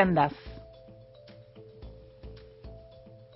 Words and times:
andás? 0.00 0.32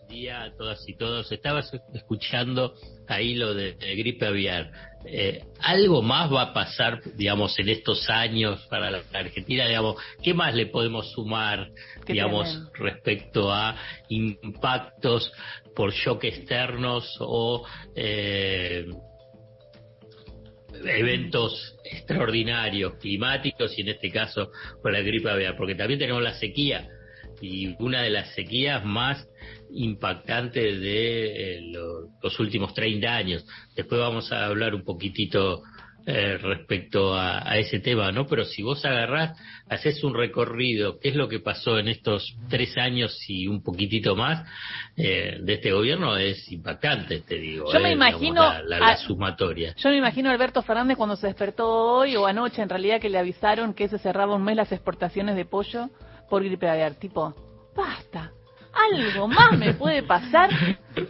día 0.08 0.44
a 0.44 0.56
todas 0.56 0.88
y 0.88 0.96
todos. 0.96 1.30
Estabas 1.30 1.70
escuchando 1.92 2.74
ahí 3.08 3.34
lo 3.34 3.54
de, 3.54 3.74
gripe 3.74 4.26
aviar. 4.26 4.70
Eh, 5.04 5.44
¿Algo 5.60 6.00
más 6.00 6.32
va 6.32 6.42
a 6.42 6.52
pasar, 6.54 7.00
digamos, 7.16 7.58
en 7.58 7.68
estos 7.68 8.08
años 8.08 8.66
para 8.70 8.90
la 8.90 9.02
Argentina? 9.12 9.66
Digamos, 9.66 9.96
¿qué 10.22 10.32
más 10.32 10.54
le 10.54 10.66
podemos 10.66 11.12
sumar, 11.12 11.68
digamos, 12.06 12.48
respecto 12.74 13.52
a 13.52 13.76
impactos 14.08 15.30
por 15.74 15.92
shock 15.92 16.24
externos 16.24 17.16
o 17.20 17.66
eh, 17.94 18.86
eventos 20.88 21.76
extraordinarios, 21.84 22.94
climáticos 23.00 23.76
y 23.78 23.82
en 23.82 23.88
este 23.88 24.10
caso 24.10 24.50
por 24.82 24.92
la 24.92 25.00
gripe 25.00 25.30
aviar? 25.30 25.56
Porque 25.56 25.74
también 25.74 26.00
tenemos 26.00 26.22
la 26.22 26.34
sequía 26.34 26.88
y 27.40 27.74
una 27.82 28.02
de 28.02 28.10
las 28.10 28.34
sequías 28.34 28.84
más 28.84 29.28
impactantes 29.70 30.80
de 30.80 31.58
eh, 31.58 31.72
los 32.22 32.40
últimos 32.40 32.74
30 32.74 33.14
años. 33.14 33.44
Después 33.74 34.00
vamos 34.00 34.32
a 34.32 34.46
hablar 34.46 34.74
un 34.74 34.84
poquitito 34.84 35.62
eh, 36.08 36.38
respecto 36.38 37.16
a, 37.16 37.58
ese 37.58 37.80
tema, 37.80 38.12
¿no? 38.12 38.28
Pero 38.28 38.44
si 38.44 38.62
vos 38.62 38.84
agarrás, 38.84 39.36
haces 39.68 40.04
un 40.04 40.14
recorrido, 40.14 41.00
qué 41.00 41.08
es 41.08 41.16
lo 41.16 41.28
que 41.28 41.40
pasó 41.40 41.80
en 41.80 41.88
estos 41.88 42.36
tres 42.48 42.78
años 42.78 43.18
y 43.28 43.48
un 43.48 43.60
poquitito 43.60 44.14
más 44.14 44.46
eh, 44.96 45.38
de 45.42 45.54
este 45.54 45.72
gobierno, 45.72 46.16
es 46.16 46.50
impactante, 46.52 47.22
te 47.22 47.34
digo. 47.34 47.72
Yo 47.72 47.80
me 47.80 47.90
imagino. 47.90 48.52
la, 48.62 48.96
sumatoria. 48.98 49.74
Yo 49.76 49.90
me 49.90 49.96
imagino 49.96 50.30
a 50.30 50.32
Alberto 50.32 50.62
Fernández 50.62 50.96
cuando 50.96 51.16
se 51.16 51.26
despertó 51.26 51.68
hoy 51.68 52.14
o 52.14 52.24
anoche, 52.24 52.62
en 52.62 52.68
realidad, 52.68 53.00
que 53.00 53.10
le 53.10 53.18
avisaron 53.18 53.74
que 53.74 53.88
se 53.88 53.98
cerraba 53.98 54.36
un 54.36 54.44
mes 54.44 54.54
las 54.54 54.70
exportaciones 54.70 55.34
de 55.34 55.44
pollo 55.44 55.90
por 56.30 56.44
gripe 56.44 56.68
aviar. 56.68 56.94
Tipo, 56.94 57.34
basta. 57.74 58.30
Algo 58.92 59.26
más 59.26 59.58
me 59.58 59.74
puede 59.74 60.04
pasar, 60.04 60.50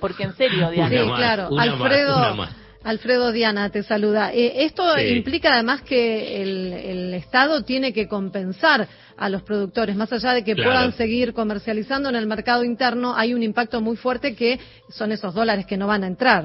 porque 0.00 0.22
en 0.22 0.34
serio, 0.36 0.70
Diana. 0.70 0.88
Sí, 0.88 1.10
claro. 1.16 1.50
Alfredo, 1.58 2.48
Alfredo 2.86 3.32
Diana 3.32 3.68
te 3.70 3.82
saluda. 3.82 4.32
Eh, 4.32 4.64
esto 4.64 4.96
implica 5.00 5.54
además 5.54 5.82
que 5.82 6.40
el, 6.40 7.14
Estado 7.14 7.64
tiene 7.64 7.92
que 7.92 8.06
compensar 8.06 8.86
a 9.16 9.28
los 9.28 9.42
productores, 9.42 9.96
más 9.96 10.12
allá 10.12 10.34
de 10.34 10.44
que 10.44 10.54
puedan 10.54 10.92
seguir 10.92 11.32
comercializando 11.32 12.08
en 12.08 12.14
el 12.14 12.26
mercado 12.26 12.62
interno, 12.62 13.16
hay 13.16 13.34
un 13.34 13.42
impacto 13.42 13.80
muy 13.80 13.96
fuerte 13.96 14.36
que 14.36 14.60
son 14.88 15.10
esos 15.10 15.34
dólares 15.34 15.66
que 15.66 15.76
no 15.76 15.88
van 15.88 16.04
a 16.04 16.06
entrar. 16.06 16.44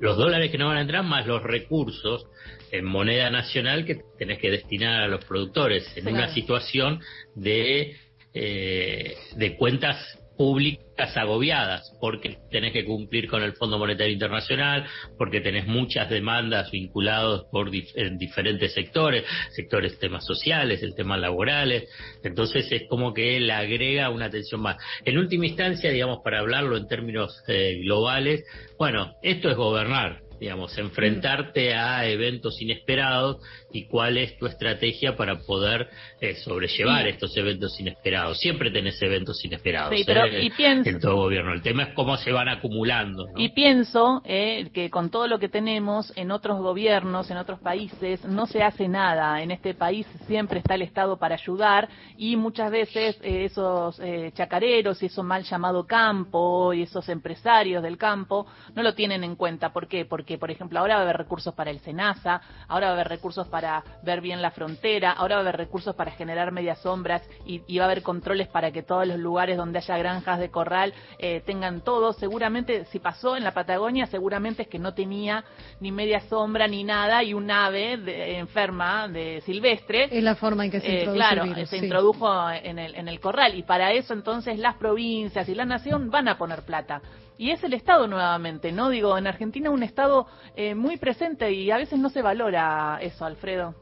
Los 0.00 0.16
dólares 0.16 0.50
que 0.50 0.56
no 0.56 0.68
van 0.68 0.78
a 0.78 0.82
entrar 0.82 1.04
más 1.04 1.26
los 1.26 1.42
recursos 1.42 2.26
en 2.70 2.86
moneda 2.86 3.28
nacional 3.28 3.84
que 3.84 4.00
tenés 4.16 4.38
que 4.38 4.50
destinar 4.50 5.02
a 5.02 5.08
los 5.08 5.24
productores 5.26 5.84
en 5.96 6.08
una 6.08 6.32
situación 6.32 7.00
de, 7.34 7.96
eh, 8.32 9.16
de 9.36 9.56
cuentas 9.56 9.98
públicas 10.36 11.16
agobiadas, 11.16 11.96
porque 12.00 12.38
tenés 12.50 12.72
que 12.72 12.84
cumplir 12.84 13.28
con 13.28 13.42
el 13.42 13.54
Fondo 13.54 13.78
Monetario 13.78 14.12
Internacional, 14.12 14.86
porque 15.18 15.40
tenés 15.40 15.66
muchas 15.66 16.08
demandas 16.10 16.70
vinculadas 16.70 17.42
por 17.50 17.70
en 17.74 18.18
diferentes 18.18 18.74
sectores, 18.74 19.24
sectores 19.50 19.98
temas 19.98 20.24
sociales, 20.24 20.82
el 20.82 20.94
tema 20.94 21.16
laborales, 21.16 21.88
entonces 22.22 22.70
es 22.70 22.82
como 22.88 23.12
que 23.14 23.36
él 23.36 23.50
agrega 23.50 24.10
una 24.10 24.26
atención 24.26 24.60
más. 24.60 24.76
En 25.04 25.18
última 25.18 25.46
instancia, 25.46 25.90
digamos, 25.90 26.20
para 26.22 26.40
hablarlo 26.40 26.76
en 26.76 26.88
términos 26.88 27.42
eh, 27.48 27.80
globales, 27.82 28.44
bueno, 28.78 29.14
esto 29.22 29.50
es 29.50 29.56
gobernar, 29.56 30.23
digamos, 30.44 30.76
enfrentarte 30.76 31.72
a 31.72 32.04
eventos 32.04 32.60
inesperados 32.60 33.38
y 33.72 33.86
cuál 33.86 34.18
es 34.18 34.36
tu 34.36 34.44
estrategia 34.44 35.16
para 35.16 35.38
poder 35.38 35.88
eh, 36.20 36.34
sobrellevar 36.34 37.08
estos 37.08 37.34
eventos 37.38 37.80
inesperados. 37.80 38.38
Siempre 38.40 38.70
tenés 38.70 39.00
eventos 39.00 39.42
inesperados 39.42 39.96
sí, 39.96 40.04
pero, 40.04 40.26
¿eh? 40.26 40.44
y 40.44 40.50
pienso, 40.50 40.90
en 40.90 41.00
todo 41.00 41.16
gobierno. 41.16 41.54
El 41.54 41.62
tema 41.62 41.84
es 41.84 41.94
cómo 41.94 42.18
se 42.18 42.30
van 42.30 42.50
acumulando. 42.50 43.26
Y 43.38 43.48
pienso 43.48 44.20
eh, 44.26 44.68
que 44.74 44.90
con 44.90 45.08
todo 45.08 45.28
lo 45.28 45.38
que 45.38 45.48
tenemos 45.48 46.12
en 46.14 46.30
otros 46.30 46.60
gobiernos, 46.60 47.30
en 47.30 47.38
otros 47.38 47.58
países, 47.60 48.22
no 48.26 48.46
se 48.46 48.62
hace 48.62 48.86
nada. 48.86 49.42
En 49.42 49.50
este 49.50 49.72
país 49.72 50.06
siempre 50.26 50.58
está 50.58 50.74
el 50.74 50.82
Estado 50.82 51.16
para 51.16 51.36
ayudar 51.36 51.88
y 52.18 52.36
muchas 52.36 52.70
veces 52.70 53.16
esos 53.22 53.98
chacareros 54.34 55.02
y 55.02 55.06
eso 55.06 55.22
mal 55.22 55.42
llamado 55.44 55.86
campo 55.86 56.74
y 56.74 56.82
esos 56.82 57.08
empresarios 57.08 57.82
del 57.82 57.96
campo 57.96 58.46
no 58.74 58.82
lo 58.82 58.94
tienen 58.94 59.24
en 59.24 59.36
cuenta. 59.36 59.72
¿Por 59.72 59.88
qué? 59.88 60.04
Porque 60.04 60.33
porque, 60.34 60.38
por 60.38 60.50
ejemplo, 60.50 60.80
ahora 60.80 60.94
va 60.94 61.00
a 61.00 61.04
haber 61.04 61.16
recursos 61.16 61.54
para 61.54 61.70
el 61.70 61.78
SENASA, 61.80 62.40
ahora 62.66 62.86
va 62.86 62.92
a 62.92 62.94
haber 62.94 63.08
recursos 63.08 63.46
para 63.48 63.84
ver 64.02 64.20
bien 64.20 64.42
la 64.42 64.50
frontera, 64.50 65.12
ahora 65.12 65.36
va 65.36 65.42
a 65.42 65.44
haber 65.44 65.56
recursos 65.56 65.94
para 65.94 66.10
generar 66.10 66.50
medias 66.50 66.80
sombras 66.80 67.22
y, 67.46 67.78
va 67.78 67.84
a 67.84 67.86
haber 67.86 68.02
controles 68.02 68.48
para 68.48 68.72
que 68.72 68.82
todos 68.82 69.06
los 69.06 69.18
lugares 69.18 69.56
donde 69.56 69.78
haya 69.78 69.96
granjas 69.96 70.40
de 70.40 70.50
corral 70.50 70.92
eh, 71.18 71.40
tengan 71.46 71.82
todo. 71.82 72.12
Seguramente, 72.14 72.84
si 72.86 72.98
pasó 72.98 73.36
en 73.36 73.44
la 73.44 73.52
Patagonia, 73.52 74.06
seguramente 74.06 74.62
es 74.62 74.68
que 74.68 74.78
no 74.78 74.92
tenía 74.92 75.44
ni 75.80 75.92
media 75.92 76.20
sombra 76.20 76.66
ni 76.66 76.82
nada 76.82 77.22
y 77.22 77.32
un 77.32 77.50
ave 77.50 77.96
de, 77.98 78.38
enferma 78.38 79.06
de 79.06 79.40
silvestre. 79.42 80.08
Es 80.10 80.24
la 80.24 80.34
forma 80.34 80.64
en 80.64 80.70
que 80.72 80.80
se 80.80 81.02
eh, 81.02 81.12
claro, 81.12 81.44
se 81.66 81.76
introdujo 81.76 82.50
en 82.50 82.78
el, 82.78 82.96
en 82.96 83.08
el 83.08 83.20
corral 83.20 83.54
y 83.54 83.62
para 83.62 83.92
eso 83.92 84.14
entonces 84.14 84.58
las 84.58 84.74
provincias 84.76 85.48
y 85.48 85.54
la 85.54 85.64
nación 85.64 86.10
van 86.10 86.28
a 86.28 86.38
poner 86.38 86.62
plata 86.62 87.02
y 87.36 87.50
es 87.50 87.62
el 87.64 87.74
Estado 87.74 88.06
nuevamente, 88.06 88.70
¿no? 88.70 88.88
Digo, 88.88 89.18
en 89.18 89.26
Argentina 89.26 89.70
un 89.70 89.82
Estado 89.82 90.13
eh, 90.56 90.74
muy 90.74 90.96
presente 90.96 91.52
y 91.52 91.70
a 91.70 91.76
veces 91.76 91.98
no 91.98 92.10
se 92.10 92.22
valora 92.22 92.98
eso, 93.00 93.24
Alfredo. 93.24 93.74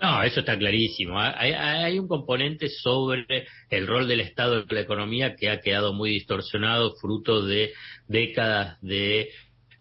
No, 0.00 0.22
eso 0.22 0.40
está 0.40 0.58
clarísimo. 0.58 1.22
¿eh? 1.22 1.54
Hay, 1.56 1.98
un 1.98 2.08
componente 2.08 2.68
sobre 2.68 3.46
el 3.70 3.86
rol 3.86 4.06
del 4.06 4.20
Estado 4.20 4.58
en 4.58 4.66
la 4.68 4.80
economía 4.80 5.34
que 5.34 5.48
ha 5.48 5.60
quedado 5.60 5.92
muy 5.94 6.10
distorsionado, 6.10 6.94
fruto 6.96 7.42
de 7.42 7.72
décadas 8.06 8.78
de 8.82 9.30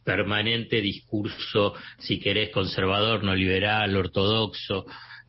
permanente 0.06 0.81
discurso, 0.81 1.73
si 1.97 2.19
querés, 2.19 2.51
conservador, 2.51 3.23
no 3.23 3.35
liberal, 3.35 3.95
ortodoxo, 3.95 4.85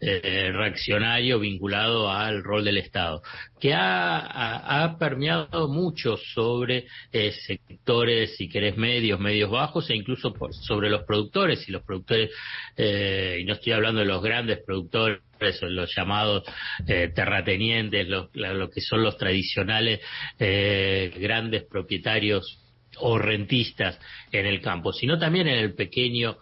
eh, 0.06 0.52
reaccionario 0.52 1.38
vinculado 1.38 2.10
al 2.10 2.44
rol 2.44 2.62
del 2.62 2.76
Estado, 2.76 3.22
que 3.58 3.72
ha, 3.72 4.96
permeado 4.98 5.66
mucho 5.68 6.18
sobre 6.18 6.84
eh, 7.10 7.32
sectores, 7.32 8.36
si 8.36 8.46
querés, 8.46 8.76
medios, 8.76 9.18
medios 9.18 9.50
bajos 9.50 9.88
e 9.88 9.96
incluso 9.96 10.34
sobre 10.50 10.90
los 10.90 11.04
productores 11.04 11.66
y 11.66 11.72
los 11.72 11.82
productores, 11.84 12.30
eh, 12.76 13.38
y 13.40 13.44
no 13.46 13.54
estoy 13.54 13.72
hablando 13.72 14.00
de 14.00 14.06
los 14.06 14.22
grandes 14.22 14.58
productores 14.66 15.22
los 15.62 15.94
llamados 15.94 16.44
terratenientes, 16.86 18.06
lo, 18.06 18.30
lo, 18.34 18.70
que 18.70 18.80
son 18.80 19.02
los 19.02 19.16
tradicionales 19.18 20.00
grandes 20.38 21.64
propietarios 21.64 22.58
o 22.98 23.18
rentistas 23.18 23.98
en 24.32 24.46
el 24.46 24.60
campo, 24.60 24.92
sino 24.92 25.18
también 25.18 25.48
en 25.48 25.58
el 25.58 25.74
pequeño 25.74 26.36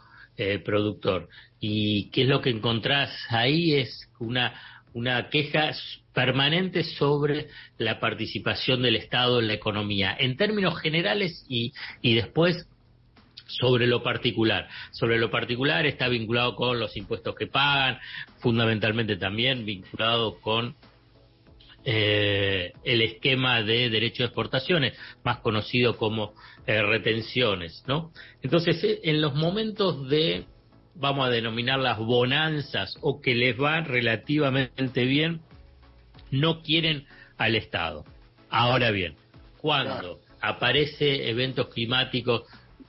productor 0.65 1.29
y 1.65 2.11
qué 2.11 2.23
es 2.23 2.29
lo 2.29 2.41
que 2.41 2.51
encontrás 2.51 3.09
ahí 3.31 3.75
es 3.75 4.11
una, 4.19 4.53
una 4.95 5.31
queja 5.31 5.71
permanente 6.13 6.83
sobre 6.83 7.47
la 7.79 8.01
participación 8.01 8.83
del 8.83 8.97
Estado 8.97 9.39
en 9.39 9.47
la 9.47 9.55
economía, 9.55 10.17
en 10.19 10.37
términos 10.37 10.77
generales 10.81 11.47
y, 11.49 11.73
y 12.01 12.17
después 12.17 12.67
sobre 13.47 13.87
lo 13.87 14.03
particular. 14.03 14.69
Sobre 14.91 15.21
lo 15.21 15.31
particular 15.31 15.87
está 15.87 16.09
vinculado 16.09 16.57
con 16.57 16.81
los 16.81 16.97
impuestos 16.97 17.37
que 17.37 17.47
pagan, 17.47 18.01
fundamentalmente 18.41 19.17
también 19.17 19.65
vinculado 19.65 20.41
con 20.41 20.75
eh, 21.85 22.73
el 22.83 23.03
esquema 23.03 23.63
de 23.63 23.89
derecho 23.89 24.25
de 24.25 24.27
exportaciones, 24.27 24.99
más 25.23 25.39
conocido 25.39 25.97
como 25.97 26.35
eh, 26.67 26.83
retenciones, 26.83 27.85
¿no? 27.87 28.13
Entonces, 28.43 28.83
eh, 28.83 29.01
en 29.05 29.21
los 29.21 29.37
momentos 29.37 30.09
de 30.09 30.47
vamos 30.95 31.27
a 31.27 31.31
denominar 31.31 31.79
las 31.79 31.99
bonanzas 31.99 32.97
o 33.01 33.21
que 33.21 33.35
les 33.35 33.61
va 33.61 33.81
relativamente 33.81 35.05
bien, 35.05 35.41
no 36.31 36.63
quieren 36.63 37.07
al 37.39 37.55
Estado. 37.55 38.05
Ahora 38.51 38.91
bien, 38.91 39.17
cuando 39.59 40.21
aparece 40.41 41.31
eventos 41.31 41.69
climáticos, 41.69 42.43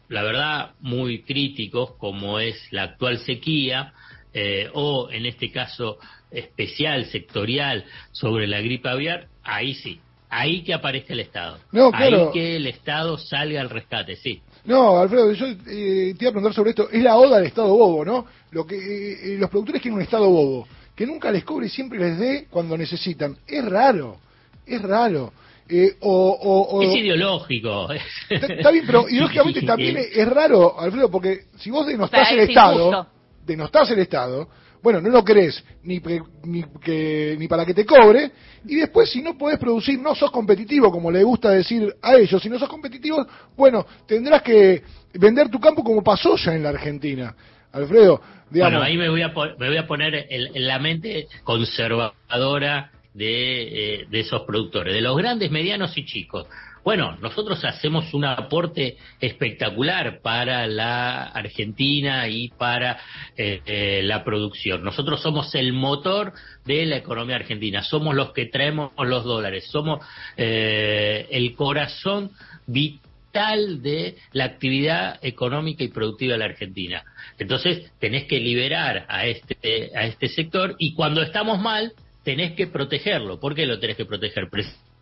la 0.10 0.24
verdad, 0.24 0.72
muy 0.82 1.24
críticos, 1.24 1.96
como 1.98 2.40
es 2.40 2.56
la 2.72 2.84
actual 2.84 3.20
sequía, 3.20 3.94
eh, 4.34 4.70
o 4.74 5.10
en 5.12 5.26
este 5.26 5.52
caso 5.52 5.98
especial, 6.32 7.06
sectorial, 7.06 7.86
sobre 8.12 8.48
la 8.48 8.62
gripe 8.62 8.90
aviar, 8.90 9.28
ahí 9.44 9.76
sí, 9.76 10.00
ahí 10.30 10.64
que 10.64 10.74
aparezca 10.74 11.14
el 11.14 11.20
Estado. 11.20 11.60
Ahí 11.94 12.32
que 12.34 12.56
el 12.58 12.68
Estado 12.68 13.18
salga 13.18 13.62
al 13.62 13.70
rescate, 13.70 14.16
sí. 14.16 14.42
No, 14.66 15.00
Alfredo, 15.00 15.32
yo 15.34 15.46
eh, 15.48 16.16
te 16.18 16.24
iba 16.24 16.30
a 16.30 16.34
preguntar 16.34 16.54
sobre 16.54 16.70
esto. 16.70 16.90
Es 16.90 17.04
la 17.04 17.18
oda 17.18 17.38
del 17.38 17.48
Estado 17.48 17.68
bobo, 17.68 18.06
¿no? 18.06 18.26
Lo 18.52 18.66
que 18.66 18.76
eh, 18.76 19.38
los 19.38 19.50
productores 19.50 19.82
quieren 19.82 19.98
un 19.98 20.04
Estado 20.04 20.30
bobo, 20.30 20.68
que 20.96 21.06
nunca 21.06 21.32
les 21.32 21.44
cobre 21.44 21.68
y 21.68 21.70
siempre 21.70 22.00
les 22.00 22.18
dé 22.18 22.48
cuando 22.50 22.78
necesitan. 22.78 23.38
Es 23.46 23.66
raro, 23.66 24.18
es 24.66 24.82
raro. 24.82 25.34
Eh, 25.68 25.96
o, 26.02 26.82
es 26.84 26.96
ideológico. 26.96 27.88
Está, 28.30 28.72
bien, 28.72 28.86
pero 28.86 29.08
ideológicamente 29.10 29.62
también 29.64 29.98
es, 29.98 30.28
raro, 30.28 30.80
Alfredo, 30.80 31.10
porque 31.10 31.46
si 31.58 31.70
vos 31.70 31.88
denostás 31.88 32.32
el 32.32 32.40
Estado, 32.40 33.08
denostás 33.46 33.90
el 33.92 34.00
Estado, 34.00 34.48
bueno, 34.84 35.00
no 35.00 35.10
lo 35.10 35.24
querés 35.24 35.64
ni, 35.84 36.02
ni, 36.44 36.64
que, 36.82 37.38
ni 37.40 37.48
para 37.48 37.66
que 37.66 37.74
te 37.74 37.86
cobre, 37.86 38.32
y 38.68 38.76
después 38.76 39.10
si 39.10 39.22
no 39.22 39.38
podés 39.38 39.58
producir, 39.58 39.98
no 39.98 40.14
sos 40.14 40.30
competitivo, 40.30 40.92
como 40.92 41.10
le 41.10 41.24
gusta 41.24 41.52
decir 41.52 41.96
a 42.02 42.16
ellos, 42.16 42.42
si 42.42 42.50
no 42.50 42.60
sos 42.60 42.68
competitivo, 42.68 43.26
bueno, 43.56 43.86
tendrás 44.06 44.42
que 44.42 44.84
vender 45.14 45.50
tu 45.50 45.60
campo 45.60 45.84
como 45.84 46.04
pasó 46.04 46.36
ya 46.36 46.54
en 46.54 46.64
la 46.64 46.70
Argentina. 46.70 47.34
Alfredo. 47.72 48.22
Bueno, 48.52 48.84
ahí 48.84 48.98
me 48.98 49.10
voy 49.10 49.24
a, 49.24 49.30
me 49.58 49.68
voy 49.68 49.78
a 49.78 49.88
poner 49.88 50.28
en, 50.30 50.68
la 50.68 50.78
mente 50.78 51.28
conservadora 51.44 52.92
eh, 53.18 54.06
de 54.08 54.20
esos 54.20 54.44
productores, 54.44 54.94
de 54.94 55.02
los 55.02 55.18
grandes, 55.18 55.50
medianos 55.50 55.98
y 55.98 56.06
chicos. 56.06 56.46
Bueno, 56.84 57.18
nosotros 57.22 57.64
hacemos 57.64 58.14
un 58.14 58.26
aporte 58.26 58.98
espectacular 59.22 60.20
para 60.22 60.68
la 60.68 61.24
Argentina 61.24 62.28
y 62.28 62.50
para 62.50 63.00
eh, 63.38 63.62
eh, 63.66 64.02
la 64.04 64.26
producción. 64.26 64.84
Nosotros 64.84 65.22
somos 65.22 65.56
el 65.56 65.72
motor 65.72 66.34
de 66.66 66.86
la 66.86 66.98
economía 66.98 67.38
argentina, 67.38 67.84
somos 67.84 68.16
los 68.16 68.34
que 68.34 68.48
traemos 68.48 68.92
los 68.98 69.24
dólares, 69.24 69.66
somos 69.72 70.06
eh, 70.36 71.26
el 71.32 71.56
corazón 71.56 72.32
vital 72.68 73.82
de 73.82 74.18
la 74.34 74.44
actividad 74.44 75.20
económica 75.22 75.86
y 75.86 75.88
productiva 75.88 76.34
de 76.34 76.40
la 76.40 76.46
Argentina. 76.46 77.04
Entonces, 77.40 77.94
tenés 78.00 78.26
que 78.26 78.42
liberar 78.42 79.06
a 79.08 79.26
este, 79.26 79.92
a 79.96 80.06
este 80.06 80.28
sector 80.28 80.76
y 80.78 80.94
cuando 80.96 81.22
estamos 81.22 81.60
mal, 81.62 81.94
tenés 82.24 82.54
que 82.54 82.68
protegerlo. 82.68 83.40
¿Por 83.40 83.56
qué 83.56 83.66
lo 83.66 83.80
tenés 83.80 83.96
que 83.96 84.06
proteger? 84.06 84.50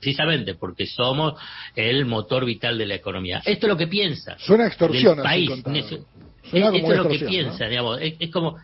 Precisamente 0.01 0.55
porque 0.55 0.87
somos 0.87 1.39
el 1.75 2.05
motor 2.05 2.43
vital 2.43 2.77
de 2.77 2.87
la 2.87 2.95
economía. 2.95 3.41
Esto 3.45 3.67
es 3.67 3.69
lo 3.69 3.77
que 3.77 3.87
piensa. 3.87 4.37
Suena 4.39 4.67
extorsión. 4.67 5.19
El 5.19 5.23
país. 5.23 5.51
esto 5.51 6.05
es 6.43 6.97
lo 6.97 7.07
que 7.07 7.19
piensa, 7.19 7.67
digamos. 7.67 7.99
Es, 8.01 8.31
como, 8.31 8.57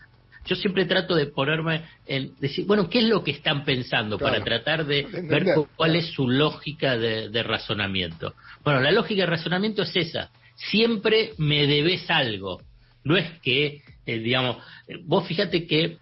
yo 0.44 0.56
siempre 0.56 0.84
trato 0.84 1.14
de 1.14 1.26
ponerme 1.26 1.84
en 2.06 2.32
decir, 2.40 2.66
bueno, 2.66 2.90
¿qué 2.90 2.98
es 2.98 3.04
lo 3.04 3.22
que 3.22 3.30
están 3.30 3.64
pensando 3.64 4.18
para 4.18 4.42
tratar 4.42 4.84
de 4.84 5.06
ver 5.28 5.46
cuál 5.76 5.94
es 5.94 6.06
su 6.06 6.28
lógica 6.28 6.98
de, 6.98 7.42
razonamiento? 7.42 8.34
Bueno, 8.64 8.80
la 8.80 8.90
lógica 8.90 9.22
de 9.22 9.26
razonamiento 9.26 9.82
es 9.82 9.94
esa. 9.94 10.30
Siempre 10.56 11.34
me 11.38 11.68
debes 11.68 12.10
algo. 12.10 12.60
No 13.04 13.16
es 13.16 13.38
que, 13.40 13.80
eh, 14.04 14.18
digamos, 14.18 14.56
vos 15.04 15.26
fíjate 15.26 15.68
que 15.68 15.98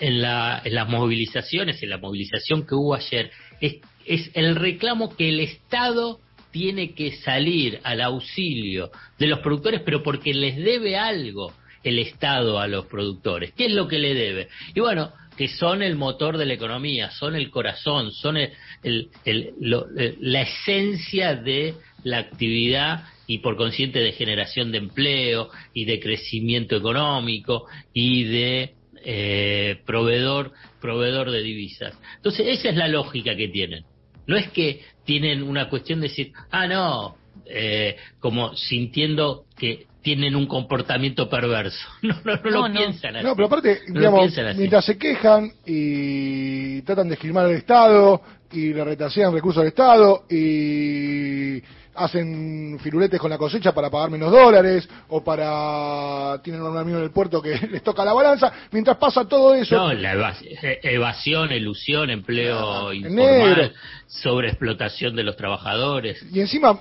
en, 0.00 0.22
la, 0.22 0.62
en 0.64 0.74
las 0.74 0.88
movilizaciones, 0.88 1.82
en 1.82 1.90
la 1.90 1.98
movilización 1.98 2.66
que 2.66 2.74
hubo 2.74 2.94
ayer, 2.94 3.30
es 3.60 3.76
es 4.06 4.30
el 4.34 4.56
reclamo 4.56 5.16
que 5.16 5.28
el 5.28 5.40
Estado 5.40 6.20
tiene 6.50 6.94
que 6.94 7.12
salir 7.16 7.80
al 7.82 8.00
auxilio 8.00 8.90
de 9.18 9.26
los 9.26 9.40
productores, 9.40 9.80
pero 9.84 10.02
porque 10.02 10.34
les 10.34 10.56
debe 10.56 10.96
algo 10.96 11.52
el 11.82 11.98
Estado 11.98 12.60
a 12.60 12.68
los 12.68 12.86
productores. 12.86 13.52
¿Qué 13.52 13.66
es 13.66 13.72
lo 13.72 13.88
que 13.88 13.98
le 13.98 14.14
debe? 14.14 14.48
Y 14.74 14.80
bueno, 14.80 15.12
que 15.36 15.48
son 15.48 15.82
el 15.82 15.96
motor 15.96 16.36
de 16.36 16.46
la 16.46 16.54
economía, 16.54 17.10
son 17.10 17.34
el 17.34 17.50
corazón, 17.50 18.12
son 18.12 18.38
la 18.84 20.40
esencia 20.42 21.34
de 21.34 21.74
la 22.04 22.18
actividad 22.18 23.04
y 23.26 23.38
por 23.38 23.56
consciente 23.56 24.00
de 24.00 24.12
generación 24.12 24.72
de 24.72 24.78
empleo 24.78 25.48
y 25.72 25.84
de 25.84 26.00
crecimiento 26.00 26.76
económico 26.76 27.66
y 27.94 28.24
de 28.24 28.74
eh, 29.04 29.80
proveedor, 29.86 30.52
proveedor 30.80 31.30
de 31.30 31.42
divisas. 31.42 31.98
Entonces, 32.16 32.58
esa 32.58 32.68
es 32.68 32.76
la 32.76 32.88
lógica 32.88 33.34
que 33.34 33.48
tienen. 33.48 33.84
No 34.26 34.36
es 34.36 34.48
que 34.50 34.82
tienen 35.04 35.42
una 35.42 35.68
cuestión 35.68 36.00
de 36.00 36.08
decir, 36.08 36.32
ah, 36.50 36.66
no, 36.66 37.16
eh, 37.46 37.96
como 38.20 38.54
sintiendo 38.56 39.44
que 39.56 39.86
tienen 40.02 40.34
un 40.36 40.46
comportamiento 40.46 41.28
perverso. 41.28 41.86
No, 42.02 42.14
no, 42.24 42.36
no, 42.36 42.68
lo 42.68 42.72
piensan 42.72 43.16
así. 43.16 43.24
No, 43.24 43.34
pero 43.34 43.46
aparte, 43.46 43.80
digamos, 43.88 44.30
mientras 44.56 44.84
se 44.84 44.98
quejan 44.98 45.50
y 45.64 46.82
tratan 46.82 47.08
de 47.08 47.14
esquilmar 47.14 47.46
el 47.46 47.56
Estado 47.56 48.20
y 48.52 48.72
le 48.72 48.84
retasean 48.84 49.32
recursos 49.32 49.62
al 49.62 49.68
Estado 49.68 50.24
y 50.28 51.62
hacen 51.94 52.78
firuletes 52.80 53.20
con 53.20 53.30
la 53.30 53.38
cosecha 53.38 53.72
para 53.72 53.90
pagar 53.90 54.10
menos 54.10 54.30
dólares 54.30 54.88
o 55.08 55.22
para 55.22 56.40
tienen 56.42 56.62
un 56.62 56.76
amigo 56.76 56.98
en 56.98 57.04
el 57.04 57.10
puerto 57.10 57.42
que 57.42 57.58
les 57.70 57.82
toca 57.82 58.04
la 58.04 58.12
balanza. 58.12 58.52
Mientras 58.70 58.96
pasa 58.96 59.26
todo 59.26 59.54
eso 59.54 59.76
no 59.76 59.92
la 59.92 60.34
eh, 60.40 60.80
evasión 60.82 61.52
ilusión 61.52 62.10
empleo 62.10 62.88
ah, 62.88 62.94
informal 62.94 63.72
sobreexplotación 64.06 65.16
de 65.16 65.22
los 65.22 65.36
trabajadores. 65.36 66.24
Y 66.32 66.40
encima 66.40 66.80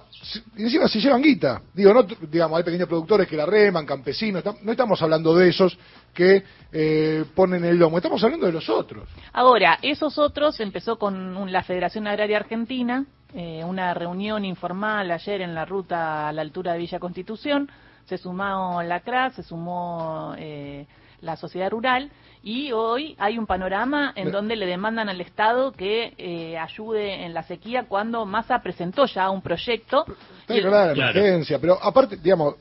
y 0.57 0.63
encima 0.63 0.87
se 0.87 0.99
llevan 0.99 1.21
guita. 1.21 1.61
Digo 1.73 1.93
no 1.93 2.03
digamos 2.03 2.57
hay 2.57 2.63
pequeños 2.63 2.87
productores 2.87 3.27
que 3.27 3.37
la 3.37 3.45
reman 3.45 3.85
campesinos 3.85 4.43
no 4.61 4.71
estamos 4.71 5.01
hablando 5.01 5.35
de 5.35 5.49
esos 5.49 5.77
que 6.13 6.43
eh, 6.73 7.25
ponen 7.35 7.63
el 7.63 7.77
lomo 7.77 7.97
estamos 7.97 8.23
hablando 8.23 8.45
de 8.45 8.53
los 8.53 8.69
otros. 8.69 9.07
Ahora 9.33 9.79
esos 9.81 10.17
otros 10.17 10.59
empezó 10.59 10.97
con 10.97 11.51
la 11.51 11.63
Federación 11.63 12.07
Agraria 12.07 12.37
Argentina 12.37 13.05
eh, 13.33 13.63
una 13.63 13.93
reunión 13.93 14.43
informal 14.43 15.09
ayer 15.11 15.41
en 15.41 15.55
la 15.55 15.65
ruta 15.65 16.27
a 16.27 16.33
la 16.33 16.41
altura 16.41 16.73
de 16.73 16.79
Villa 16.79 16.99
Constitución. 16.99 17.69
Se 18.05 18.17
sumó 18.17 18.81
la 18.83 18.99
CRAS, 19.01 19.35
se 19.35 19.43
sumó 19.43 20.35
eh, 20.37 20.85
la 21.21 21.37
sociedad 21.37 21.69
rural 21.69 22.11
y 22.43 22.71
hoy 22.71 23.15
hay 23.19 23.37
un 23.37 23.45
panorama 23.45 24.11
en 24.15 24.31
donde 24.31 24.55
le 24.55 24.65
demandan 24.65 25.07
al 25.07 25.21
Estado 25.21 25.71
que 25.71 26.13
eh, 26.17 26.57
ayude 26.57 27.23
en 27.23 27.33
la 27.33 27.43
sequía 27.43 27.85
cuando 27.87 28.25
Massa 28.25 28.59
presentó 28.61 29.05
ya 29.05 29.29
un 29.29 29.41
proyecto. 29.41 30.05
Está 30.47 30.69
la 30.69 30.91
emergencia, 30.91 31.59
pero 31.59 31.77
aparte, 31.81 32.17
digamos, 32.17 32.55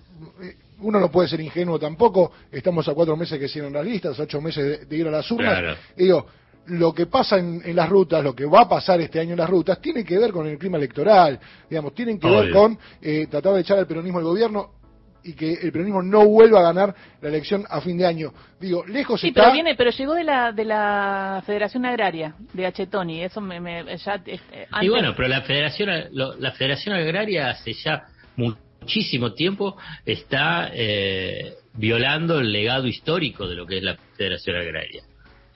uno 0.80 1.00
no 1.00 1.10
puede 1.10 1.28
ser 1.28 1.40
ingenuo 1.40 1.78
tampoco. 1.78 2.32
Estamos 2.52 2.86
a 2.88 2.94
cuatro 2.94 3.16
meses 3.16 3.38
que 3.38 3.46
hicieron 3.46 3.72
las 3.72 3.84
listas, 3.84 4.18
ocho 4.20 4.40
meses 4.40 4.88
de, 4.88 4.96
ir 4.96 5.08
a 5.08 5.10
las 5.10 5.30
urnas. 5.30 5.78
Y 5.96 6.04
digo, 6.04 6.26
lo 6.66 6.92
que 6.92 7.06
pasa 7.06 7.38
en, 7.38 7.74
las 7.74 7.88
rutas, 7.88 8.22
lo 8.22 8.34
que 8.34 8.46
va 8.46 8.62
a 8.62 8.68
pasar 8.68 9.00
este 9.00 9.20
año 9.20 9.32
en 9.32 9.38
las 9.38 9.50
rutas, 9.50 9.80
tiene 9.80 10.04
que 10.04 10.18
ver 10.18 10.30
con 10.30 10.46
el 10.46 10.58
clima 10.58 10.78
electoral, 10.78 11.38
digamos, 11.68 11.94
tienen 11.94 12.18
que 12.18 12.28
ver 12.28 12.50
con 12.50 12.78
eh, 13.02 13.26
tratar 13.30 13.54
de 13.54 13.60
echar 13.60 13.78
al 13.78 13.86
peronismo 13.86 14.18
al 14.18 14.24
gobierno 14.24 14.70
y 15.22 15.34
que 15.34 15.52
el 15.52 15.72
peronismo 15.72 16.02
no 16.02 16.26
vuelva 16.26 16.60
a 16.60 16.62
ganar 16.62 16.94
la 17.20 17.28
elección 17.28 17.64
a 17.68 17.80
fin 17.80 17.98
de 17.98 18.06
año. 18.06 18.32
Digo, 18.58 18.84
lejos 18.86 19.20
sí, 19.20 19.32
pero 19.32 19.52
viene, 19.52 19.74
pero 19.74 19.90
llegó 19.90 20.14
de 20.14 20.24
la 20.24 20.52
de 20.52 20.64
la 20.64 21.42
Federación 21.44 21.84
Agraria 21.84 22.34
de 22.52 22.66
Achetoni, 22.66 23.22
eso 23.22 23.40
me, 23.40 23.84
ya 23.96 24.22
eh, 24.26 24.66
Y 24.80 24.88
bueno, 24.88 25.14
pero 25.16 25.28
la 25.28 25.42
Federación 25.42 25.90
la 26.12 26.52
Federación 26.52 26.94
Agraria 26.94 27.50
hace 27.50 27.72
ya 27.74 28.04
muchísimo 28.36 29.34
tiempo 29.34 29.76
está 30.06 30.70
eh, 30.72 31.54
violando 31.74 32.38
el 32.38 32.52
legado 32.52 32.86
histórico 32.86 33.46
de 33.46 33.56
lo 33.56 33.66
que 33.66 33.78
es 33.78 33.82
la 33.82 33.96
Federación 34.16 34.56
Agraria 34.56 35.02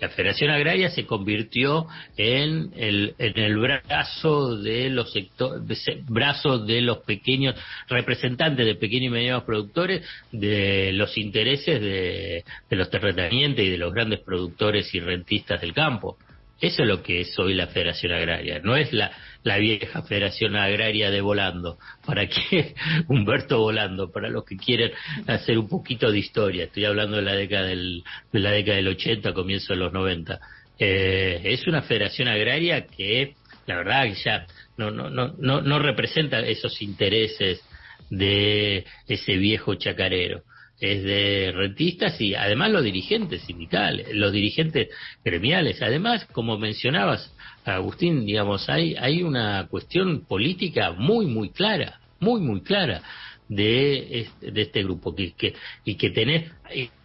la 0.01 0.09
Federación 0.09 0.51
Agraria 0.51 0.91
se 0.91 1.07
convirtió 1.07 1.87
en 2.17 2.71
el, 2.77 3.15
en 3.19 3.39
el 3.39 3.57
brazo 3.59 4.57
de 4.57 4.91
los 4.91 5.13
brazos 6.09 6.67
de 6.67 6.81
los 6.81 6.99
pequeños 6.99 7.55
representantes 7.89 8.67
de 8.67 8.75
pequeños 8.75 9.07
y 9.07 9.15
medianos 9.15 9.45
productores 9.45 10.07
de 10.33 10.93
los 10.93 11.17
intereses 11.17 11.81
de, 11.81 12.45
de 12.69 12.77
los 12.77 12.91
terratenientes 12.91 13.65
y 13.65 13.71
de 13.71 13.79
los 13.79 13.95
grandes 13.95 14.21
productores 14.21 14.93
y 14.95 15.01
rentistas 15.01 15.61
del 15.61 15.73
campo. 15.73 16.19
Eso 16.61 16.83
es 16.83 16.89
lo 16.89 17.03
que 17.03 17.21
es 17.21 17.39
hoy 17.39 17.55
la 17.55 17.67
Federación 17.69 18.13
Agraria, 18.13 18.61
no 18.61 18.77
es 18.77 18.93
la, 18.93 19.11
la 19.45 19.59
vieja 19.59 20.03
Federación 20.03 20.57
Agraria 20.57 21.11
de 21.11 21.21
Volando. 21.21 21.79
¿Para 22.05 22.27
qué 22.27 22.75
Humberto 23.09 23.59
Volando? 23.61 24.11
Para 24.11 24.29
los 24.29 24.45
que 24.45 24.57
quieren 24.57 24.91
hacer 25.27 25.59
un 25.59 25.69
poquito 25.69 26.11
de 26.11 26.19
historia. 26.19 26.65
Estoy 26.65 26.87
hablando 26.87 27.17
de 27.17 27.23
la 27.23 27.35
década 27.35 27.67
del, 27.67 28.03
de 28.33 28.41
la 28.41 28.51
década 28.51 28.77
del 28.77 28.89
80, 28.89 29.33
comienzo 29.33 29.75
de 29.75 29.79
los 29.79 29.93
90. 29.93 30.41
Eh, 30.79 31.41
es 31.45 31.67
una 31.67 31.83
federación 31.83 32.29
agraria 32.29 32.87
que, 32.87 33.35
la 33.67 33.77
verdad, 33.77 34.07
ya 34.25 34.47
no, 34.77 34.91
no, 34.91 35.11
no, 35.11 35.35
no, 35.39 35.61
no 35.61 35.79
representa 35.79 36.41
esos 36.41 36.83
intereses 36.83 37.63
de 38.11 38.85
ese 39.07 39.37
viejo 39.37 39.75
chacarero 39.77 40.43
es 40.81 41.03
de 41.05 41.53
rentistas 41.55 42.21
y 42.21 42.35
además 42.35 42.71
los 42.71 42.85
dirigentes 42.85 43.43
sindicales, 43.43 44.09
los 44.15 44.33
dirigentes 44.33 44.89
gremiales. 45.25 45.81
Además, 45.83 46.27
como 46.33 46.59
mencionabas, 46.59 47.33
Agustín, 47.65 48.27
digamos, 48.27 48.69
hay, 48.69 48.95
hay 48.97 49.23
una 49.23 49.67
cuestión 49.69 50.25
política 50.27 50.93
muy, 50.93 51.27
muy 51.27 51.51
clara, 51.51 52.01
muy, 52.21 52.41
muy 52.41 52.61
clara 52.63 53.03
de 53.49 54.21
este, 54.21 54.51
de 54.51 54.63
este 54.63 54.83
grupo 54.83 55.15
que, 55.15 55.33
que, 55.33 55.55
y 55.85 55.95
que 55.97 56.11
tenés, 56.11 56.51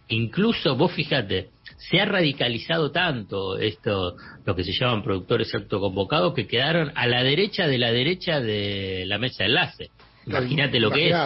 incluso 0.08 0.76
vos 0.76 0.92
fíjate, 0.92 1.50
se 1.78 2.00
ha 2.00 2.04
radicalizado 2.04 2.90
tanto 2.90 3.58
esto, 3.58 4.16
lo 4.44 4.54
que 4.54 4.64
se 4.64 4.72
llaman 4.72 5.02
productores 5.02 5.54
autoconvocados, 5.54 6.34
que 6.34 6.46
quedaron 6.46 6.92
a 6.94 7.06
la 7.06 7.22
derecha 7.22 7.66
de 7.66 7.78
la 7.78 7.92
derecha 7.92 8.40
de 8.40 9.04
la 9.06 9.18
mesa 9.18 9.44
de 9.44 9.48
enlace. 9.48 9.90
Imagínate 10.38 10.80
lo 10.80 10.90
que 10.90 11.08
es. 11.08 11.16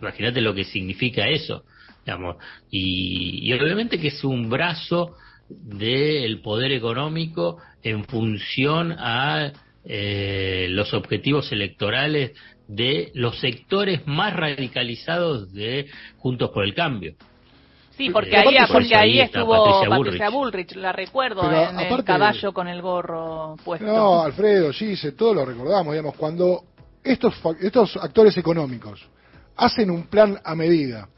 Imagínate 0.00 0.40
lo 0.40 0.54
que 0.54 0.64
significa 0.64 1.28
eso. 1.28 1.64
Digamos. 2.04 2.36
Y, 2.70 3.52
obviamente 3.52 3.98
que 3.98 4.08
es 4.08 4.24
un 4.24 4.48
brazo 4.48 5.16
del 5.48 6.40
poder 6.40 6.72
económico 6.72 7.58
en 7.82 8.04
función 8.04 8.92
a 8.98 9.52
eh, 9.84 10.66
los 10.70 10.92
objetivos 10.94 11.52
electorales 11.52 12.32
de 12.68 13.12
los 13.14 13.38
sectores 13.38 14.06
más 14.06 14.34
radicalizados 14.34 15.52
de 15.52 15.86
Juntos 16.18 16.50
por 16.50 16.64
el 16.64 16.74
Cambio. 16.74 17.14
Sí, 17.96 18.10
porque 18.10 18.36
ahí, 18.36 18.56
porque 18.70 18.94
ahí 18.94 19.20
estuvo 19.20 19.80
Patricia 19.88 20.28
Bullrich. 20.28 20.76
la 20.76 20.92
recuerdo, 20.92 21.50
en 21.50 21.80
el 21.80 22.04
caballo 22.04 22.52
con 22.52 22.68
el 22.68 22.82
gorro 22.82 23.56
puesto. 23.64 23.86
No, 23.86 24.22
Alfredo, 24.22 24.72
sí, 24.72 24.94
todo 25.16 25.32
lo 25.32 25.46
recordamos, 25.46 25.94
digamos, 25.94 26.14
cuando 26.14 26.64
estos, 27.06 27.34
estos 27.60 27.96
actores 27.96 28.36
económicos 28.36 29.06
hacen 29.56 29.90
un 29.90 30.04
plan 30.04 30.38
a 30.44 30.54
medida 30.54 31.08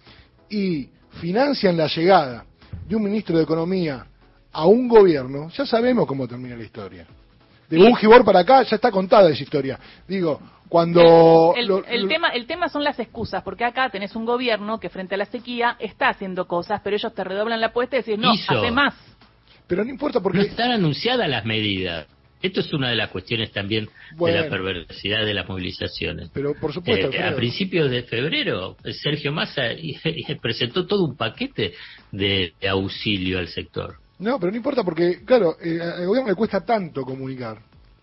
y 0.48 0.88
financian 1.20 1.76
la 1.76 1.86
llegada 1.88 2.44
de 2.86 2.96
un 2.96 3.02
ministro 3.02 3.36
de 3.36 3.42
Economía 3.42 4.06
a 4.52 4.66
un 4.66 4.88
gobierno, 4.88 5.48
ya 5.50 5.66
sabemos 5.66 6.06
cómo 6.06 6.26
termina 6.26 6.56
la 6.56 6.64
historia. 6.64 7.06
De 7.68 7.78
un 7.78 7.94
Gibor 7.96 8.24
para 8.24 8.40
acá 8.40 8.62
ya 8.62 8.76
está 8.76 8.90
contada 8.90 9.28
esa 9.28 9.42
historia. 9.42 9.78
Digo, 10.06 10.40
cuando 10.68 11.54
el, 11.56 12.08
tema 12.08 12.28
el 12.28 12.46
tema 12.46 12.68
son 12.68 12.84
las 12.84 12.98
excusas 12.98 13.42
porque 13.42 13.64
acá 13.64 13.90
tenés 13.90 14.14
un 14.14 14.24
gobierno 14.24 14.78
que 14.78 14.88
frente 14.88 15.14
a 15.14 15.18
la 15.18 15.26
sequía 15.26 15.76
está 15.78 16.10
haciendo 16.10 16.46
cosas 16.46 16.80
pero 16.84 16.96
ellos 16.96 17.14
te 17.14 17.24
redoblan 17.24 17.60
la 17.60 17.68
apuesta 17.68 17.96
y 17.96 18.00
decís 18.00 18.18
no 18.18 18.32
hace 18.32 18.70
más 18.70 18.94
pero 19.66 19.84
no 19.84 19.90
importa 19.90 20.20
porque 20.20 20.38
no 20.38 20.44
están 20.44 20.70
anunciadas 20.70 21.28
las 21.28 21.44
medidas 21.44 22.06
esto 22.42 22.60
es 22.60 22.72
una 22.72 22.90
de 22.90 22.96
las 22.96 23.10
cuestiones 23.10 23.52
también 23.52 23.88
de 24.18 24.32
la 24.32 24.48
perversidad 24.48 25.24
de 25.24 25.34
las 25.34 25.48
movilizaciones. 25.48 26.30
Pero 26.32 26.54
por 26.54 26.72
supuesto. 26.72 27.10
Eh, 27.12 27.22
a 27.22 27.34
principios 27.34 27.90
de 27.90 28.02
febrero, 28.02 28.76
Sergio 29.02 29.32
Massa 29.32 29.62
presentó 30.42 30.86
todo 30.86 31.04
un 31.04 31.16
paquete 31.16 31.74
de, 32.12 32.52
auxilio 32.68 33.38
al 33.38 33.48
sector. 33.48 33.96
No, 34.18 34.38
pero 34.40 34.50
no 34.50 34.56
importa 34.56 34.82
porque, 34.82 35.24
claro, 35.24 35.56
eh, 35.62 35.80
al 35.80 36.06
gobierno 36.06 36.30
le 36.30 36.34
cuesta 36.34 36.64
tanto 36.64 37.02
comunicar 37.02 37.58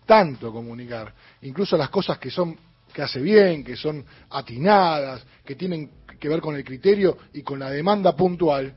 tanto 0.06 0.52
comunicar, 0.52 1.12
incluso 1.42 1.76
las 1.76 1.90
cosas 1.90 2.18
que 2.18 2.30
son 2.30 2.56
que 2.92 3.02
hace 3.02 3.20
bien, 3.20 3.62
que 3.62 3.76
son 3.76 4.02
atinadas, 4.30 5.22
que 5.44 5.54
tienen 5.54 5.90
que 6.18 6.28
ver 6.30 6.40
con 6.40 6.56
el 6.56 6.64
criterio 6.64 7.18
y 7.34 7.42
con 7.42 7.58
la 7.58 7.68
demanda 7.68 8.16
puntual, 8.16 8.72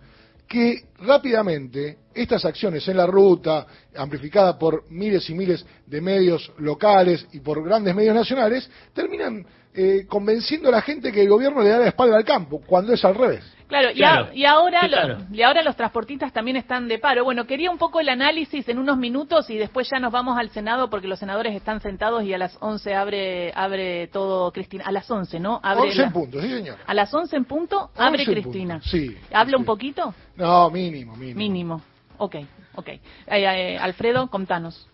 que 0.45 0.89
rápidamente 0.99 1.99
estas 2.21 2.45
acciones 2.45 2.87
en 2.87 2.97
la 2.97 3.05
ruta, 3.05 3.65
amplificadas 3.95 4.55
por 4.55 4.89
miles 4.89 5.29
y 5.29 5.33
miles 5.33 5.65
de 5.85 6.01
medios 6.01 6.51
locales 6.57 7.25
y 7.31 7.39
por 7.39 7.63
grandes 7.63 7.95
medios 7.95 8.15
nacionales, 8.15 8.69
terminan 8.93 9.45
eh, 9.73 10.05
convenciendo 10.07 10.69
a 10.69 10.71
la 10.71 10.81
gente 10.81 11.11
que 11.11 11.21
el 11.21 11.29
gobierno 11.29 11.61
le 11.61 11.69
da 11.69 11.79
la 11.79 11.87
espalda 11.87 12.17
al 12.17 12.25
campo, 12.25 12.61
cuando 12.65 12.91
es 12.91 13.05
al 13.05 13.15
revés. 13.15 13.43
Claro, 13.69 13.91
y, 13.93 14.03
ahora 14.45 14.89
y 15.31 15.43
ahora 15.43 15.61
los 15.61 15.75
transportistas 15.75 16.33
también 16.33 16.57
están 16.57 16.87
de 16.87 16.97
paro. 16.97 17.23
Bueno, 17.23 17.45
quería 17.45 17.69
un 17.69 17.77
poco 17.77 17.99
el 17.99 18.09
análisis 18.09 18.67
en 18.67 18.79
unos 18.79 18.97
minutos 18.97 19.47
y 19.51 19.57
después 19.57 19.87
ya 19.91 19.99
nos 19.99 20.11
vamos 20.11 20.39
al 20.39 20.49
Senado 20.49 20.89
porque 20.89 21.07
los 21.07 21.19
senadores 21.19 21.55
están 21.55 21.79
sentados 21.79 22.23
y 22.23 22.33
a 22.33 22.39
las 22.39 22.57
11 22.59 22.95
abre 22.95 23.51
abre 23.53 24.07
todo 24.07 24.51
Cristina. 24.51 24.85
A 24.87 24.91
las 24.91 25.09
11, 25.09 25.39
¿no? 25.39 25.59
Abre 25.61 25.89
11 25.89 26.01
en 26.01 26.11
punto, 26.11 26.41
sí, 26.41 26.49
señor. 26.49 26.77
A 26.83 26.93
las 26.95 27.13
11 27.13 27.35
en 27.35 27.45
punto 27.45 27.91
abre 27.95 28.25
Cristina. 28.25 28.81
Sí. 28.83 29.15
¿Habla 29.31 29.57
un 29.57 29.65
poquito? 29.65 30.15
No, 30.35 30.71
mínimo, 30.71 31.15
mínimo. 31.15 31.37
Mínimo. 31.37 31.81
Ok, 32.19 32.35
ok. 32.75 32.87
Eh, 32.87 33.01
eh, 33.27 33.77
Alfredo, 33.77 34.29
contanos. 34.29 34.87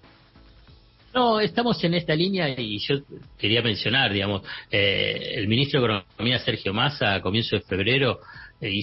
No, 1.13 1.39
estamos 1.39 1.81
en 1.83 1.93
esta 1.93 2.13
línea 2.13 2.49
y 2.59 2.77
yo 2.79 2.97
quería 3.37 3.61
mencionar, 3.61 4.11
digamos, 4.11 4.41
eh, 4.69 5.33
el 5.35 5.47
ministro 5.47 5.79
de 5.79 5.87
Economía, 5.87 6.39
Sergio 6.39 6.73
Massa, 6.73 7.15
a 7.15 7.21
comienzo 7.21 7.55
de 7.55 7.61
febrero, 7.61 8.19
eh, 8.59 8.81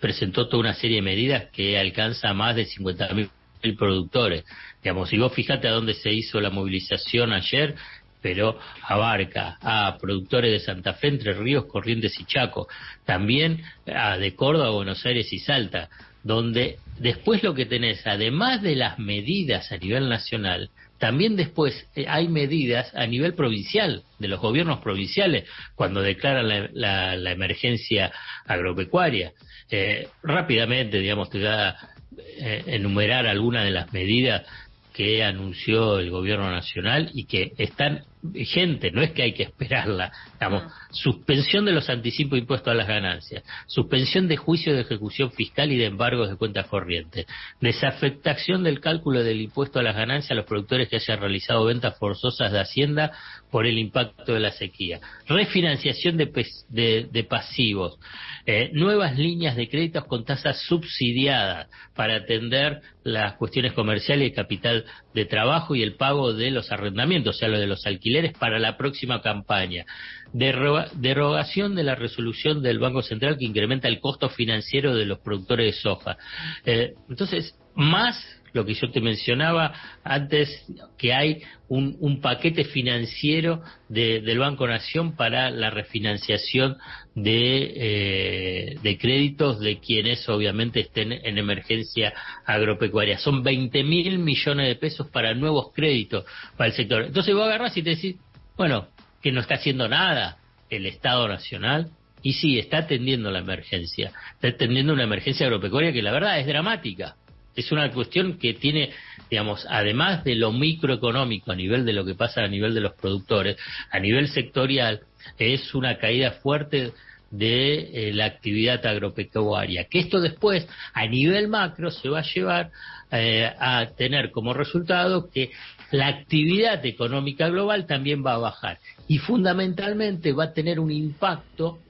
presentó 0.00 0.48
toda 0.48 0.60
una 0.60 0.74
serie 0.74 0.96
de 0.96 1.02
medidas 1.02 1.46
que 1.52 1.76
alcanza 1.76 2.30
a 2.30 2.34
más 2.34 2.54
de 2.54 2.64
50.000 2.64 3.76
productores. 3.76 4.44
Digamos, 4.82 5.08
si 5.08 5.18
vos 5.18 5.32
fijate 5.32 5.66
a 5.66 5.72
dónde 5.72 5.94
se 5.94 6.12
hizo 6.12 6.40
la 6.40 6.50
movilización 6.50 7.32
ayer, 7.32 7.74
pero 8.22 8.56
abarca 8.82 9.58
a 9.60 9.98
productores 9.98 10.52
de 10.52 10.60
Santa 10.60 10.94
Fe, 10.94 11.08
Entre 11.08 11.32
Ríos, 11.34 11.66
Corrientes 11.66 12.18
y 12.20 12.24
Chaco, 12.24 12.68
también 13.04 13.62
a 13.86 14.16
de 14.16 14.34
Córdoba, 14.36 14.70
Buenos 14.70 15.04
Aires 15.04 15.32
y 15.32 15.40
Salta, 15.40 15.88
donde 16.22 16.78
después 16.98 17.42
lo 17.42 17.54
que 17.54 17.66
tenés, 17.66 18.06
además 18.06 18.62
de 18.62 18.76
las 18.76 18.98
medidas 18.98 19.70
a 19.72 19.78
nivel 19.78 20.08
nacional, 20.08 20.70
también 20.98 21.36
después 21.36 21.86
eh, 21.94 22.06
hay 22.08 22.28
medidas 22.28 22.92
a 22.94 23.06
nivel 23.06 23.34
provincial, 23.34 24.02
de 24.18 24.28
los 24.28 24.40
gobiernos 24.40 24.80
provinciales, 24.80 25.44
cuando 25.74 26.02
declaran 26.02 26.70
la, 26.72 27.30
emergencia 27.30 28.12
agropecuaria. 28.46 29.32
Eh, 29.70 30.08
rápidamente, 30.22 30.98
digamos, 30.98 31.30
te 31.30 31.38
voy 31.38 31.46
a 31.46 31.76
eh, 32.18 32.64
enumerar 32.66 33.26
algunas 33.26 33.64
de 33.64 33.70
las 33.70 33.92
medidas 33.92 34.44
que 34.92 35.22
anunció 35.22 36.00
el 36.00 36.10
gobierno 36.10 36.50
nacional 36.50 37.10
y 37.14 37.26
que 37.26 37.52
están 37.58 38.02
vigentes, 38.22 38.92
no 38.92 39.02
es 39.02 39.12
que 39.12 39.22
hay 39.22 39.32
que 39.32 39.44
esperarla. 39.44 40.12
Digamos, 40.34 40.64
ah. 40.66 40.88
suspensión 40.90 41.64
de 41.64 41.72
los 41.72 41.88
anticipos 41.88 42.38
impuestos 42.38 42.72
a 42.72 42.74
las 42.74 42.88
ganancias, 42.88 43.44
suspensión 43.66 44.28
de 44.28 44.36
juicios 44.36 44.76
de 44.76 44.82
ejecución 44.82 45.30
fiscal 45.32 45.72
y 45.72 45.76
de 45.76 45.86
embargos 45.86 46.28
de 46.28 46.36
cuentas 46.36 46.66
corrientes, 46.66 47.26
desafectación 47.60 48.64
del 48.64 48.80
cálculo 48.80 49.22
del 49.22 49.40
impuesto 49.40 49.78
a 49.78 49.82
las 49.82 49.96
ganancias 49.96 50.32
a 50.32 50.34
los 50.34 50.46
productores 50.46 50.88
que 50.88 50.96
hayan 50.96 51.20
realizado 51.20 51.64
ventas 51.64 51.98
forzosas 51.98 52.52
de 52.52 52.60
Hacienda 52.60 53.12
por 53.50 53.66
el 53.66 53.78
impacto 53.78 54.34
de 54.34 54.40
la 54.40 54.52
sequía, 54.52 55.00
refinanciación 55.26 56.16
de, 56.16 57.26
pasivos, 57.28 57.98
eh, 58.46 58.70
nuevas 58.72 59.16
líneas 59.18 59.56
de 59.56 59.68
créditos 59.68 60.04
con 60.04 60.24
tasas 60.24 60.60
subsidiadas 60.62 61.68
para 61.94 62.16
atender 62.16 62.80
las 63.04 63.34
cuestiones 63.34 63.72
comerciales 63.72 64.28
y 64.28 64.32
capital 64.32 64.84
de 65.14 65.24
trabajo 65.24 65.74
y 65.74 65.82
el 65.82 65.94
pago 65.94 66.32
de 66.32 66.50
los 66.50 66.70
arrendamientos, 66.70 67.36
o 67.36 67.38
sea, 67.38 67.48
lo 67.48 67.58
de 67.58 67.66
los 67.66 67.86
alquileres 67.86 68.07
para 68.38 68.58
la 68.58 68.76
próxima 68.76 69.20
campaña. 69.20 69.84
derogación 70.32 71.74
de 71.74 71.82
la 71.84 71.94
resolución 71.94 72.62
del 72.62 72.78
Banco 72.78 73.02
Central 73.02 73.38
que 73.38 73.46
incrementa 73.46 73.88
el 73.88 74.00
costo 74.00 74.28
financiero 74.28 74.94
de 74.94 75.06
los 75.06 75.18
productores 75.20 75.74
de 75.74 75.80
soja. 75.80 76.18
Eh, 76.64 76.92
entonces, 77.08 77.54
más 77.74 78.16
lo 78.58 78.64
que 78.64 78.74
yo 78.74 78.90
te 78.90 79.00
mencionaba 79.00 79.72
antes, 80.02 80.66
que 80.98 81.14
hay 81.14 81.42
un, 81.68 82.20
paquete 82.20 82.64
financiero 82.64 83.62
del 83.88 84.38
Banco 84.40 84.66
Nación 84.66 85.14
para 85.14 85.50
la 85.50 85.70
refinanciación 85.70 86.76
de, 87.14 87.72
eh, 87.76 88.78
de 88.82 88.98
créditos 88.98 89.60
de 89.60 89.78
quienes 89.78 90.28
obviamente 90.28 90.80
estén 90.80 91.12
en 91.12 91.38
emergencia 91.38 92.12
agropecuaria. 92.44 93.18
Son 93.18 93.44
20 93.44 93.84
mil 93.84 94.18
millones 94.18 94.66
de 94.66 94.74
pesos 94.74 95.08
para 95.08 95.34
nuevos 95.34 95.72
créditos 95.72 96.24
para 96.56 96.70
el 96.70 96.74
sector. 96.74 97.04
Entonces 97.04 97.32
vos 97.34 97.46
agarrás 97.46 97.76
y 97.76 97.82
te 97.82 97.90
decís, 97.90 98.16
bueno, 98.56 98.88
que 99.22 99.30
no 99.30 99.40
está 99.40 99.54
haciendo 99.54 99.88
nada 99.88 100.38
el 100.68 100.84
Estado 100.86 101.28
Nacional. 101.28 101.90
Y 102.22 102.32
sí, 102.32 102.58
está 102.58 102.78
atendiendo 102.78 103.30
la 103.30 103.38
emergencia. 103.38 104.10
Está 104.34 104.48
atendiendo 104.48 104.92
una 104.92 105.04
emergencia 105.04 105.46
agropecuaria 105.46 105.92
que 105.92 106.02
la 106.02 106.10
verdad 106.10 106.40
es 106.40 106.46
dramática 106.48 107.14
es 107.58 107.72
una 107.72 107.90
cuestión 107.90 108.38
que 108.38 108.54
tiene, 108.54 108.90
digamos, 109.28 109.66
además 109.68 110.22
de 110.22 110.36
lo 110.36 110.52
microeconómico 110.52 111.50
a 111.50 111.56
nivel 111.56 111.84
de 111.84 111.92
lo 111.92 112.04
que 112.04 112.14
pasa 112.14 112.42
a 112.42 112.48
nivel 112.48 112.72
de 112.72 112.80
los 112.80 112.94
productores, 112.94 113.56
a 113.90 113.98
nivel 113.98 114.28
sectorial, 114.28 115.00
es 115.38 115.74
una 115.74 115.98
caída 115.98 116.32
fuerte 116.42 116.92
de 117.30 118.08
eh, 118.08 118.12
la 118.14 118.26
actividad 118.26 118.84
agropecuaria, 118.86 119.84
que 119.84 119.98
esto 119.98 120.20
después 120.20 120.66
a 120.94 121.06
nivel 121.06 121.48
macro 121.48 121.90
se 121.90 122.08
va 122.08 122.20
a 122.20 122.32
llevar 122.34 122.70
eh, 123.10 123.50
a 123.58 123.86
tener 123.96 124.30
como 124.30 124.54
resultado 124.54 125.28
que 125.28 125.50
la 125.90 126.06
actividad 126.06 126.84
económica 126.86 127.48
global 127.48 127.86
también 127.86 128.24
va 128.24 128.34
a 128.34 128.38
bajar 128.38 128.78
y 129.08 129.18
fundamentalmente 129.18 130.32
va 130.32 130.44
a 130.44 130.52
tener 130.52 130.78
un 130.78 130.92
impacto 130.92 131.80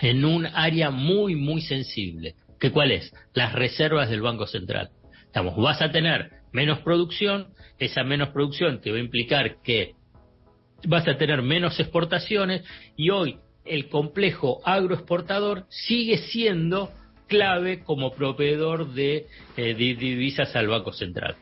en 0.00 0.24
un 0.24 0.46
área 0.46 0.90
muy, 0.90 1.34
muy 1.34 1.60
sensible, 1.60 2.34
¿Que 2.62 2.70
cuál 2.70 2.92
es? 2.92 3.12
Las 3.34 3.54
reservas 3.54 4.08
del 4.08 4.22
Banco 4.22 4.46
Central. 4.46 4.90
Estamos, 5.26 5.56
vas 5.56 5.82
a 5.82 5.90
tener 5.90 6.30
menos 6.52 6.78
producción, 6.78 7.48
esa 7.80 8.04
menos 8.04 8.28
producción 8.28 8.80
te 8.80 8.92
va 8.92 8.98
a 8.98 9.00
implicar 9.00 9.60
que 9.64 9.96
vas 10.86 11.08
a 11.08 11.18
tener 11.18 11.42
menos 11.42 11.80
exportaciones 11.80 12.62
y 12.96 13.10
hoy 13.10 13.40
el 13.64 13.88
complejo 13.88 14.60
agroexportador 14.64 15.66
sigue 15.70 16.18
siendo 16.18 16.92
clave 17.26 17.82
como 17.82 18.12
proveedor 18.12 18.94
de 18.94 19.26
eh, 19.56 19.74
divisas 19.74 20.54
al 20.54 20.68
Banco 20.68 20.92
Central. 20.92 21.34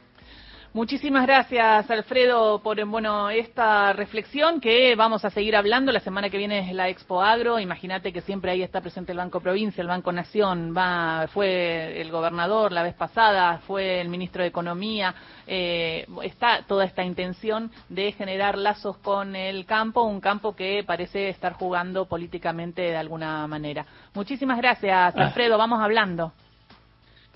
Muchísimas 0.72 1.26
gracias, 1.26 1.90
Alfredo, 1.90 2.62
por 2.62 2.84
bueno 2.86 3.28
esta 3.28 3.92
reflexión 3.92 4.60
que 4.60 4.94
vamos 4.94 5.24
a 5.24 5.30
seguir 5.30 5.56
hablando. 5.56 5.90
La 5.90 5.98
semana 5.98 6.30
que 6.30 6.38
viene 6.38 6.60
es 6.60 6.72
la 6.72 6.88
Expo 6.88 7.20
Agro. 7.20 7.58
Imagínate 7.58 8.12
que 8.12 8.20
siempre 8.20 8.52
ahí 8.52 8.62
está 8.62 8.80
presente 8.80 9.10
el 9.10 9.18
Banco 9.18 9.40
Provincia, 9.40 9.82
el 9.82 9.88
Banco 9.88 10.12
Nación. 10.12 10.72
Va, 10.72 11.26
fue 11.32 12.00
el 12.00 12.12
gobernador 12.12 12.70
la 12.70 12.84
vez 12.84 12.94
pasada, 12.94 13.58
fue 13.66 14.00
el 14.00 14.08
ministro 14.08 14.42
de 14.42 14.48
Economía. 14.48 15.12
Eh, 15.44 16.06
está 16.22 16.62
toda 16.62 16.84
esta 16.84 17.02
intención 17.02 17.72
de 17.88 18.12
generar 18.12 18.56
lazos 18.56 18.96
con 18.98 19.34
el 19.34 19.66
campo, 19.66 20.04
un 20.04 20.20
campo 20.20 20.54
que 20.54 20.84
parece 20.86 21.30
estar 21.30 21.54
jugando 21.54 22.06
políticamente 22.06 22.82
de 22.82 22.96
alguna 22.96 23.44
manera. 23.48 23.84
Muchísimas 24.14 24.58
gracias, 24.58 25.16
ah. 25.16 25.24
Alfredo. 25.24 25.58
Vamos 25.58 25.80
hablando. 25.80 26.32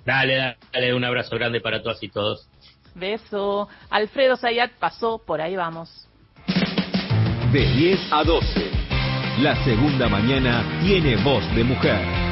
Dale, 0.05 0.57
dale, 0.73 0.95
un 0.95 1.03
abrazo 1.03 1.35
grande 1.35 1.61
para 1.61 1.83
todas 1.83 2.00
y 2.00 2.11
todos. 2.11 2.49
Beso. 2.95 3.69
Alfredo 3.91 4.37
Zayat 4.37 4.73
pasó, 4.79 5.19
por 5.19 5.41
ahí 5.41 5.57
vamos. 5.57 6.09
De 7.53 7.61
10 7.61 8.13
a 8.13 8.25
12. 8.25 8.71
La 9.41 9.63
segunda 9.65 10.09
mañana 10.09 10.81
tiene 10.83 11.17
voz 11.23 11.45
de 11.55 11.65
mujer. 11.65 12.24